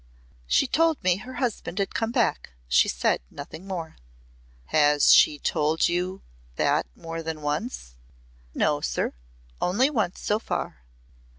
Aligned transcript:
"She 0.47 0.65
told 0.65 1.03
me 1.03 1.17
her 1.17 1.33
husband 1.35 1.77
had 1.77 1.93
come 1.93 2.11
back. 2.11 2.53
She 2.67 2.89
said 2.89 3.21
nothing 3.29 3.67
more." 3.67 3.97
"Has 4.73 5.13
she 5.13 5.37
told 5.37 5.87
you 5.87 6.23
that 6.55 6.87
more 6.95 7.21
than 7.21 7.43
once?" 7.43 7.97
"No, 8.55 8.81
sir. 8.81 9.13
Only 9.61 9.91
once 9.91 10.19
so 10.19 10.39
far." 10.39 10.81